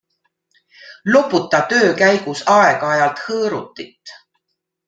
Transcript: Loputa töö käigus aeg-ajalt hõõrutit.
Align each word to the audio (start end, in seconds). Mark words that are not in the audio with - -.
Loputa 1.15 1.59
töö 1.73 1.91
käigus 2.01 2.43
aeg-ajalt 2.57 3.23
hõõrutit. 3.27 4.19